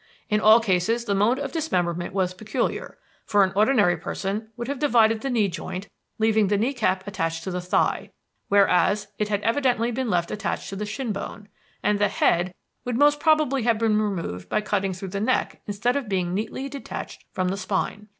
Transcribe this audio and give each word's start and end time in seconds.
In 0.29 0.41
all 0.41 0.59
cases 0.59 1.05
the 1.05 1.13
mode 1.13 1.37
of 1.37 1.51
dismemberment 1.51 2.11
was 2.11 2.33
peculiar; 2.33 2.97
for 3.23 3.43
an 3.43 3.51
ordinary 3.55 3.95
person 3.95 4.47
would 4.57 4.67
have 4.67 4.79
divided 4.79 5.21
the 5.21 5.29
knee 5.29 5.47
joint 5.47 5.87
leaving 6.17 6.47
the 6.47 6.57
knee 6.57 6.73
cap 6.73 7.03
attached 7.05 7.43
to 7.43 7.51
the 7.51 7.61
thigh, 7.61 8.09
whereas 8.49 9.09
it 9.19 9.29
had 9.29 9.43
evidently 9.43 9.91
been 9.91 10.09
left 10.09 10.31
attached 10.31 10.69
to 10.69 10.75
the 10.75 10.87
shinbone; 10.87 11.49
and 11.83 11.99
the 11.99 12.07
head 12.09 12.51
would 12.83 12.97
most 12.97 13.19
probably 13.19 13.61
have 13.61 13.77
been 13.77 14.01
removed 14.01 14.49
by 14.49 14.59
cutting 14.59 14.91
through 14.93 15.09
the 15.09 15.19
neck 15.21 15.61
instead 15.67 15.95
of 15.95 16.09
being 16.09 16.33
neatly 16.33 16.67
detached 16.67 17.23
from 17.31 17.49
the 17.49 17.55
spine. 17.57 18.07